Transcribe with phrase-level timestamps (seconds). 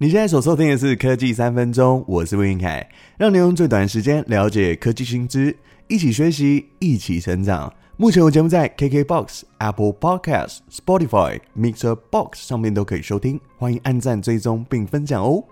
[0.00, 5.56] 你现在所收听的是科技三分钟，我是魏云凯，让你用最短时间了解科技新知，
[5.88, 7.74] 一起学习，一起成长。
[7.96, 15.42] 目前我节目在 KKBOX、Apple Podcast、Spotify、Mixer Box 上面都可以收听，欢迎按赞、追踪并分享哦。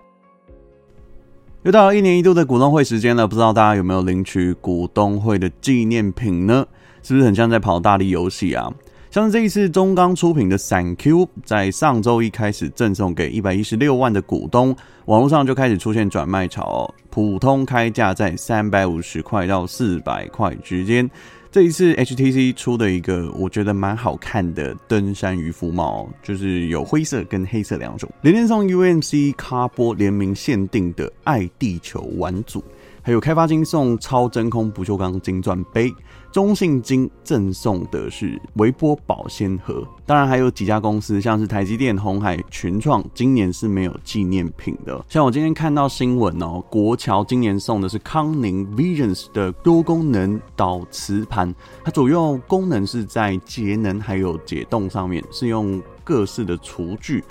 [1.63, 6.65] 又到了一年一度的股东会时间了，不知道大家有没有领取股东会的纪念品呢？
[7.03, 8.73] 是不是很像在跑大力游戏啊？
[9.09, 21.09] 像是这一次中钢出品的闪 Q，在上周一开始赠送给一百一十六万的股东，网络上就开始出现转卖潮哦，普通开价在三百五十块到四百块之间。
[21.49, 28.07] 这一次 HTC 出的一个我觉得蛮好看的登山渔夫帽，就是有灰色跟黑色两种。
[28.21, 32.61] 联电送 UMC 卡波联名限定的爱地球玩组，
[33.07, 35.95] 还有开发金送超真空不锈钢金钻杯。
[36.29, 45.05] 中信金赠送的是微波保鲜盒，当然还有几家公司，像是台积电、红海、群创，今年是没有纪念品的。
[45.07, 51.55] 像我今天看到新闻哦，国桥今年送的是康宁 Visions 的多功能导磁盘，
[51.85, 57.23] 它主要功能是在节能还有解冻上面，是用各式的厨具，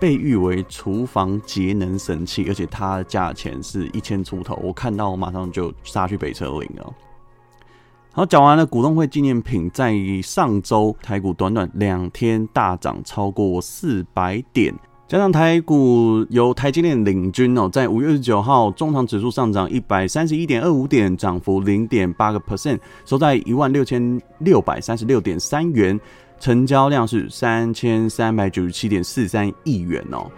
[0.00, 6.94] 被誉为厨房节能神器，而且它的价钱是一千出头，我看到我马上就杀去北车领了。
[8.12, 14.74] 好，讲完了股东会纪念品，在上周台股短短两天大涨超过四百点，
[15.06, 26.00] 加上台股由台积电领军哦，在五月二十九号中场指数上涨一百三十一点二五点，涨幅零点八个 percent，收在一万六千六百三十六点三元，
[26.38, 30.30] 成交量是三千三百九十七点四三亿元哦。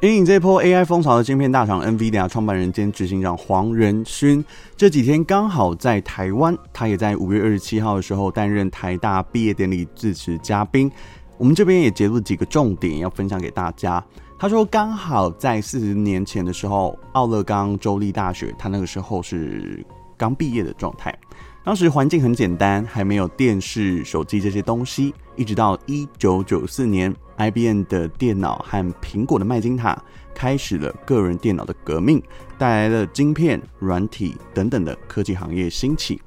[0.00, 4.44] 引领这波 AI 风潮的晶片大厂 NVIDIA 创办人兼执行长黄仁勋，
[4.76, 10.92] 这几天刚好在台湾，他也在五月二十七号的时候担任台大毕业典礼致辞嘉宾。
[11.38, 14.04] 我们这边也截录几个重点要分享给大家。
[14.38, 19.82] 他说，刚好在四十年前的时候，奥勒冈州立大学，他那个时候是
[20.18, 21.16] 刚毕业的状态。
[21.64, 25.14] 当时环境很简单，还没有电视、手机这些东西。
[25.34, 30.00] 一直到一九九四年，IBM 的电脑和苹果的麦金塔
[30.34, 32.22] 开始了个人电脑的革命，
[32.58, 36.20] 带来了晶片、软体等等的科技行业兴起。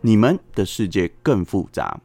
[0.00, 1.96] 你们的世界更复杂，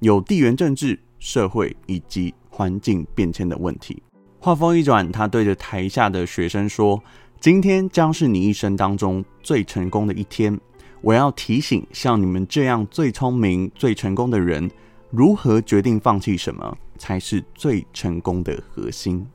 [0.00, 4.02] 有地缘政治、社会以及环境变迁的问题。
[4.40, 7.00] 话锋一转，他对着台下的学生说
[7.38, 10.58] ：“今天将是你一生当中最成功的一天。”
[11.02, 14.70] 我要提醒像你们这样最聪明、最成功的人，
[15.10, 19.26] 如何决定放弃什么才是最成功的核心。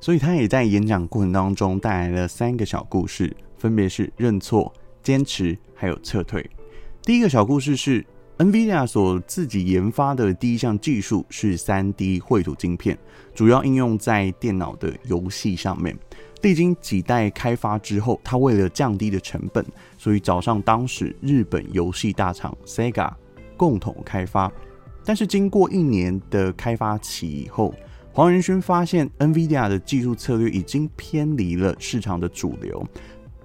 [0.00, 6.48] 所以他也在演讲过程当中带来了三个小故事，分别是认错、坚持还有撤退。
[7.02, 8.04] 第一个小故事是
[8.38, 12.96] NVIDIA 所自己研发的第一项技术是 3D 绘图晶片，
[13.34, 15.96] 主要应用在电脑的游戏上面。
[16.46, 19.66] 历经几代开发之后，他为了降低的成本，
[19.98, 23.12] 所以找上当时日本游戏大厂 Sega
[23.56, 24.52] 共同开发。
[25.04, 27.74] 但是经过一年的开发期以后，
[28.12, 32.86] 黄仁勋发现 NVIDIA 的技术策略已经偏离了市场的主流，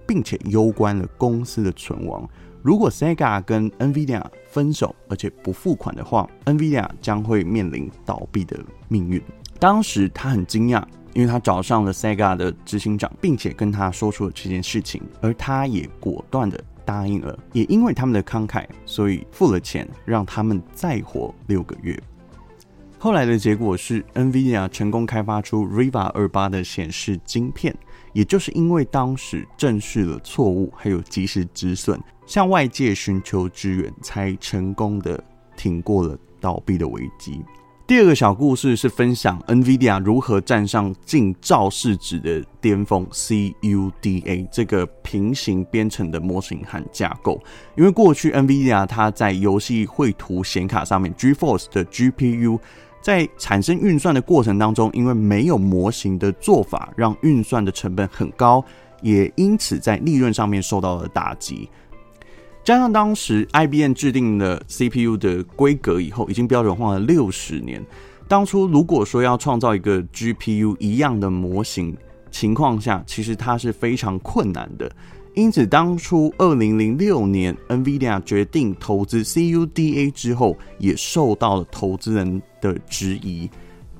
[0.05, 2.29] 并且攸关了公司的存亡。
[2.61, 9.19] 如果 Sega 跟 NVIDIA 分手，而且不付款的话，NVIDIA 将会面临倒闭的命运。
[9.57, 10.83] 当时他很惊讶。
[11.13, 17.37] 因为他找上了 Sega 的执行长，并且跟他说出了这件事情，而他也果断的答应了。
[17.53, 21.97] 也因为他们的慷慨，所以付了钱，让他们再活六个月。
[22.97, 27.75] 后来的结果是，NVIDIA 成功开发出 Riva 28的显示晶片。
[28.13, 35.23] 也就是因为当时正视了错误，还有及时止损，向外界寻求支援，才成功的
[35.55, 37.41] 挺过了倒闭的危机。
[37.91, 47.37] 第二个小故事是分享 NVIDIA 如何站上近兆市值的巅峰 CUDA 这个平行编程的模型和架构。
[47.75, 52.57] 因为过去 NVIDIA 它在游戏绘图显卡上面 GeForce 的 GPU
[53.01, 58.63] 在产生运算的过程当中，因为没有模型的做法，让运算的成本很高，
[59.01, 61.69] 也因此在利润上面受到了打击。
[62.63, 67.83] 加上当时 IBM 制定了 CPU 的规格以后，已经标准化了六十年。
[68.27, 71.97] 当初如果说要创造一个 GPU 一样的模型
[72.29, 74.89] 情况下，其实它是非常困难的。
[75.33, 83.49] 因此，当初二零零六年 NVIDIA 决定投资 CUDA 之后，也受到了投资人的质疑。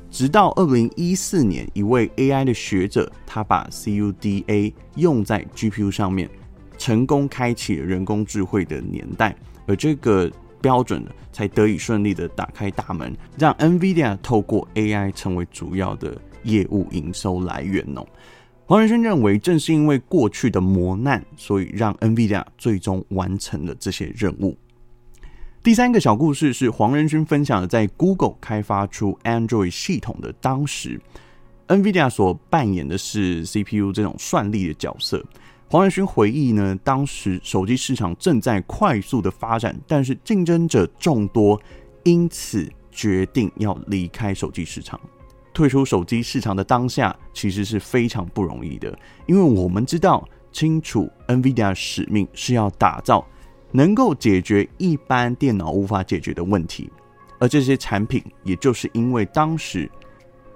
[0.09, 6.29] 直到二零一四年，一位 AI 的学者，他把 CUDA 用在 GPU 上面。
[6.81, 9.35] 成功开启了人工智慧的年代，
[9.67, 10.27] 而这个
[10.59, 18.03] 标准了，才得以顺利的打开大门，让 NVIDIA 透过 AI 成为主要的业务营收来源哦。
[18.65, 24.57] 黄仁勋认为，正是因为过去的磨难，所以让 NVIDIA 最终完成了这些任务。
[25.61, 30.99] 第三个小故事是黄仁勋分享的，在 Google 开发出 Android 系统的当时
[31.67, 35.23] ，NVIDIA 所扮演的是 CPU 这种算力的角色。
[35.71, 41.57] 黄仁勋回忆呢，当时手机市场正在快速的发展，但是竞争者众多，
[42.03, 44.99] 因此决定要离开手机市场。
[45.53, 53.25] 退出手机市场的当下，其实是非常不容易的，因为我们知道清楚 NVIDIA 使命是要打造。
[53.71, 56.91] 能够解决一般电脑无法解决的问题，
[57.39, 59.89] 而这些产品，也就是因为当时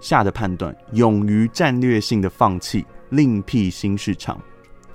[0.01, 4.37] 下的判断，勇于战略性的放弃，另辟新市场，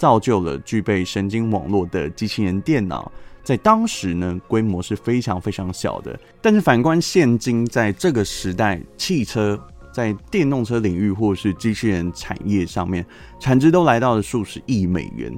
[0.00, 3.12] 造就了具备神经网络的机器人电脑。
[3.44, 6.19] 在当时呢，规模是非常非常小的。
[6.41, 9.62] 但是反观现今，在这个时代，汽车
[9.93, 13.05] 在电动车领域或是机器人产业上面，
[13.38, 15.31] 产值都来到了数十亿美元。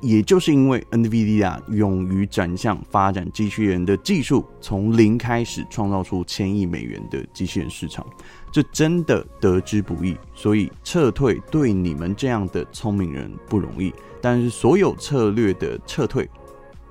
[0.00, 8.06] 也就是因为 NVIDIA 勇于转向发展机器人的技术，从零开始创造出千亿美元的机器人市场，
[8.52, 10.16] 这真的得之不易。
[10.34, 16.28] 所以撤退对你们这样的聪明人不容易，但是所有策略的撤退，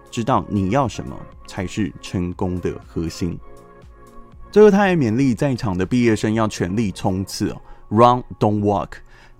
[0.09, 1.15] 知道你要什么
[1.45, 3.38] 才是成功的核心。
[4.51, 8.89] 最后，他还勉励在场的毕业生要全力冲刺哦，Run, don't walk。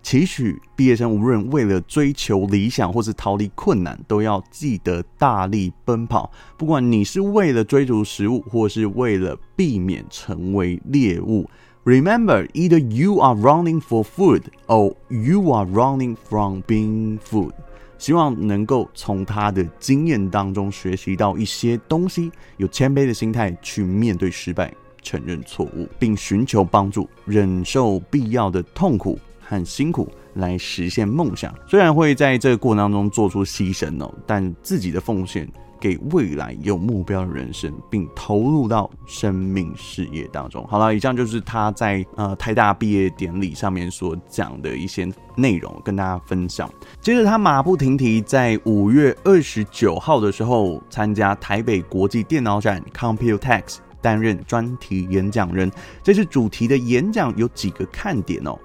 [0.04, 6.30] 期许毕业生无论为了追求理想或是逃离困难，都要记得大力奔跑。
[6.58, 11.50] 不管你是为了追逐食物，或是为了避免成为猎物
[11.86, 17.54] ，Remember, either you are running for food, or you are running from being food。
[17.98, 29.18] 希望能够从他的经验当中学习到一些东西，有谦卑的心态去面对失败，承认错误，并寻求帮助，忍受必要的痛苦。
[29.54, 35.48] 很辛苦来实现梦想，虽然会在这个过程当中做出牺牲哦，但自己的奉献
[35.80, 40.66] 给未来有目标的人生，并投入到生命事业当中。
[40.68, 45.06] 好了，以上就是他在呃台大毕业典礼上面所讲的一些
[45.36, 46.72] 内容，跟大家分享。
[47.02, 55.70] 接着他马不停蹄，在五月二十九号的时候参加台北国际电脑展 Computex，担任专题演讲人。
[56.02, 58.58] 这次主题的演讲有几个看点哦。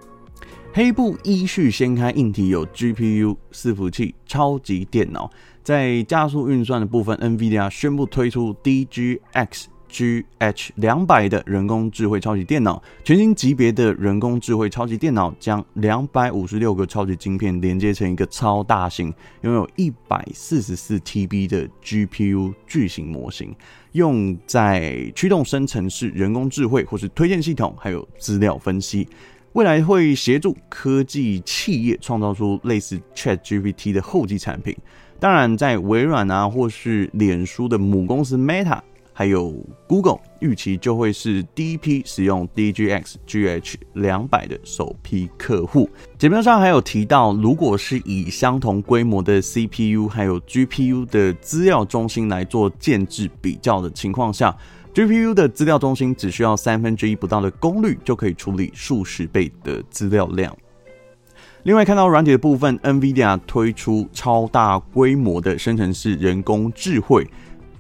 [0.73, 5.29] 黑布依序掀开，硬体有 GPU 伺服器、超级电脑。
[5.65, 12.81] 在加速运算的部分，NVIDIA 宣布推出 DGX GH 两百的人工智慧超级电脑。
[13.03, 23.53] 全新级别的人工智慧超级电脑将两百五十六个超级晶片连接成一个超大型，拥有一百四十四 TB 的 GPU 巨型模型，
[23.93, 29.09] 用在驱动生成式人工智慧或是推荐系统，还有资料分析。
[29.55, 34.77] 未来会协助科技企业创造出类似 ChatGPT 的后继产品。
[35.19, 38.79] 当然，在微软啊，或是脸书的母公司 Meta，
[39.13, 39.53] 还有
[39.89, 45.91] Google，预期就会是第一批使用 DGX GH 两百的首批客户。
[46.17, 54.57] 节目上还有提到，如果是以相同规模的 CPU 还有 GPU 的资料中心来做建置比较的情况下。
[54.99, 60.53] GPU 的资料中心只需要三分之一不到的功率，就可以处理数十倍的资料量。
[61.63, 67.25] 另外，看到软体的部分，NVIDIA 推出超大规模的生成式人工智慧，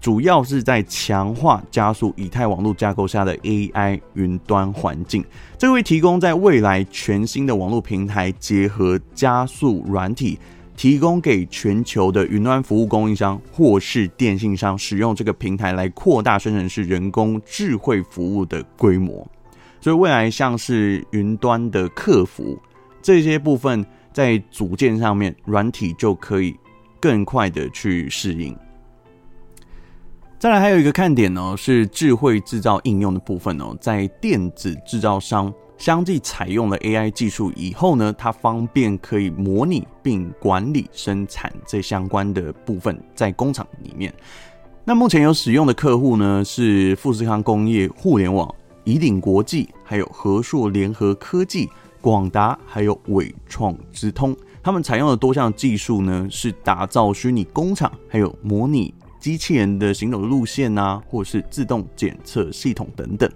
[0.00, 5.24] 主要是在强化加速以太网络架构下的 AI 云端环境，
[5.58, 10.38] 这会提供在未来全新的网络平台结合加速软体。
[10.78, 19.28] 提供给全球的云端服务供应商或是电信商使用这个平台来扩大生成式人工智慧服务的规模，
[19.80, 22.56] 所以未来像是云端的客服
[23.02, 26.54] 这些部分，在组件上面软体就可以
[27.00, 28.56] 更快的去适应。
[30.38, 35.52] 再来还有一个看点呢，是智慧制造应用的部分哦，在电子制造商。
[35.78, 44.12] 相继采用了 AI 技术以后呢，它方便可以模拟并管理生产这相关的部分在工厂里面。
[44.84, 51.68] 那目前有使用的客户呢，是富士康工业互联网、宜鼎国际、还有和硕联合科技、
[52.00, 54.36] 广达还有纬创资通。
[54.60, 63.30] 他们采用的多项技术呢，是打造虚拟工厂，还有模拟机器人的行走路线啊，或是自动检测系统等等。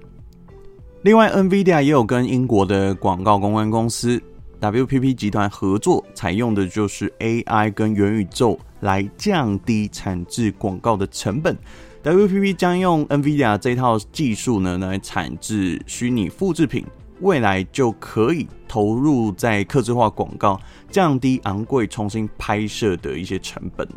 [1.03, 4.23] 另外，NVIDIA 也有跟英国的广告公关公司
[4.61, 11.59] WPP 集团合作，采用的就是 AI 跟元宇宙来降低产制广告的成本。
[12.05, 16.87] WPP 将用 NVIDIA 这套技术呢来产制虚拟复制品，
[17.19, 23.89] 未来就可以投入在客制化广告，降低昂贵重新拍摄的一些成本。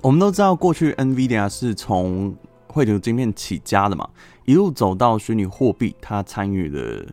[0.00, 2.34] 我们都知道，过去 NVIDIA 是从
[2.66, 4.08] 绘图晶片起家的嘛，
[4.48, 7.06] 一路走到虚拟货币，它参与了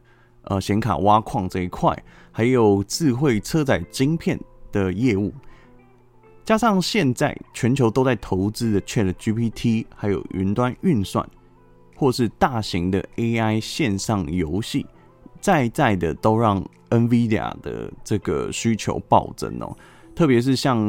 [0.43, 1.93] 呃显卡挖矿这一块，
[2.31, 4.39] 还有智慧车载晶片
[4.71, 5.33] 的业务。
[6.45, 11.29] 加上现在全球都在投资的 ChatGPT，还有云端运算，
[11.97, 14.85] 或是大型的 AI 线上游戏，
[15.41, 19.75] 在在的都让 NVIDIA 的这个需求暴增哦。
[20.15, 20.79] 特别是像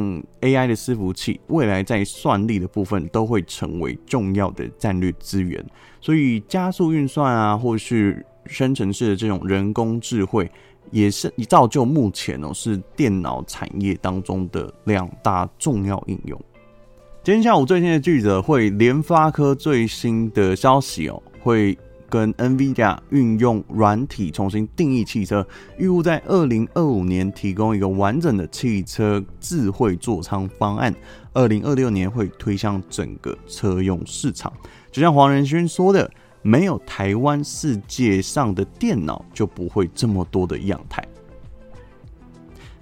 [0.41, 5.63] AI 的伺服器，未来在算力的部分都会成为重要的战略资源。
[5.99, 10.49] 所以加速运算啊，或是生成式的这种人工智慧。
[10.89, 16.41] 也是造就目前哦，是电脑产业当中的两大重要应用。
[17.21, 21.77] 今天下午最新的记者会，联发科最新的消息哦，会
[22.09, 25.45] 跟 NVIDIA 运用软体重新定义汽车，
[25.77, 30.93] 预估在二零二五年提供一个完整的汽车智慧座舱方案，
[31.33, 34.51] 二零二六年会推向整个车用市场。
[34.91, 36.09] 就像黄仁勋说的。
[36.43, 41.05] 没有台湾，世界上的电脑就不会这么多的样态。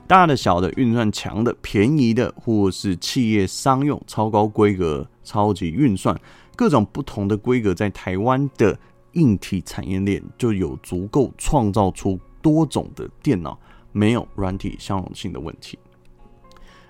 [0.05, 6.15] 大的、小的、运算强的、便宜的，或是企业商用、超高规格、超级运算，
[6.55, 8.77] 各种不同的规格，在台湾的
[9.15, 13.59] 硬体产业链就有足够创造出多种的电脑，
[13.91, 15.77] 没有软体相容性的问题。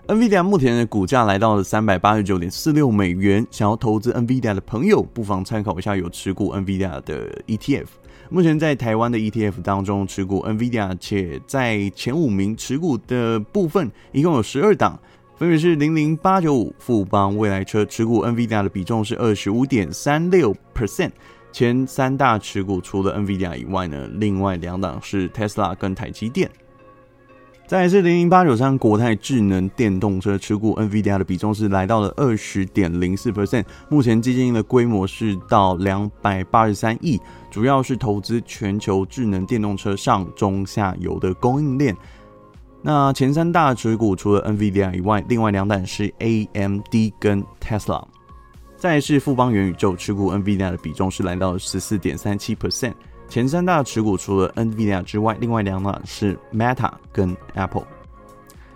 [0.08, 7.88] NVIDIA 目前的股价来到了三百八十九点四六美元，想要投资 NVIDIA 的朋友，不妨参考一下有持股 NVIDIA 的 ETF。
[8.30, 15.00] 目前在台湾的 ETF 当中，持股 NVIDIA 且在前五名持股的部分，一共有十二档，
[15.38, 21.12] 分别是零零八九五富邦未来车持股 NVIDIA 的比重是二十五点三六 percent。
[21.56, 26.52] 前三大持股除了 NVIDIA 以外呢，另外两档是 Tesla 跟台积电。
[27.66, 37.18] 再来是零零八九三国泰智能电动车持股 NVIDIA 的比重是来到了二十点零四 percent，目前基金的规模是到两百八十三亿，
[37.50, 41.96] 主要是投资全球智能电动车上中下游的供应链。
[42.82, 48.04] 那前三大持股除了 NVIDIA 以外，另外两档是 AMD 跟 Tesla。
[48.86, 52.94] 再是富邦元宇宙持股 NVIDIA 的比重是来到十四点三七 percent。
[53.28, 57.88] 前三大持股除了 NVIDIA 之外，另外两档是 Meta 跟 Apple。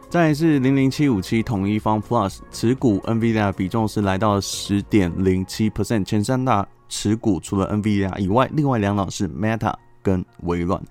[0.09, 6.03] 再是零零七五七统一方 Plus 持股 NVIDIA 比重是来到十点零七 percent。
[6.03, 10.81] 前三大持股除了 NVIDIA 以外，另外两档是 Meta 跟微软。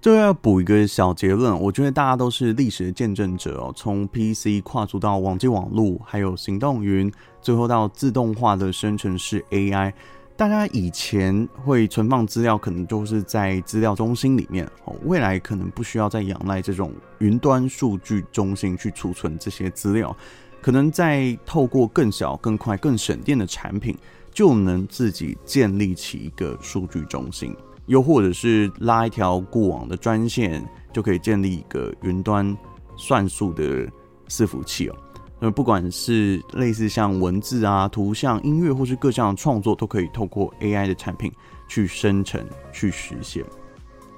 [0.00, 3.72] 最后要补一个小结论，我觉得大家都是历史的见证者哦。
[3.74, 7.12] 从 PC 跨足到网际网路，还有行动云，
[7.42, 9.92] 最后到自动化的生成式 AI。
[10.36, 14.94] 大家以前会存放资料，可能就是在资料中心里面哦。
[15.02, 20.16] 未来可能不需要再仰赖这种云端数据中心去储存这些资料，
[20.62, 23.98] 可能再透过更小、更快、更省电的产品，
[24.32, 27.52] 就能自己建立起一个数据中心，
[27.88, 32.56] 又或者是拉一条固网的专线，就可以建立一个云端
[32.96, 33.88] 算数的
[34.28, 34.94] 伺服器哦。
[35.40, 41.32] 那不管是类似像文字啊、图像、音乐，或是各项创作，都可以透过 AI 的产品
[41.68, 43.44] 去生成、去实现。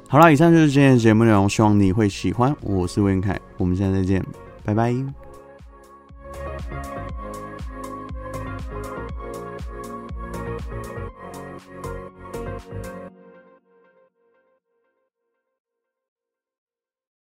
[0.08, 2.56] 好啦，以上就是今天的节目内容，希望你会喜欢。
[2.62, 4.24] 我是魏凯，我们下次再见，
[4.64, 5.19] 拜拜。